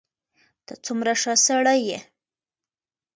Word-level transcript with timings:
ته 0.65 0.73
څومره 0.85 1.11
ښه 1.21 1.33
سړی 1.45 1.79
یې. 1.89 1.99